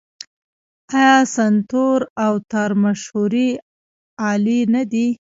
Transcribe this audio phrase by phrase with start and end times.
[0.97, 3.49] آیا سنتور او تار مشهورې
[4.29, 5.07] الې نه دي؟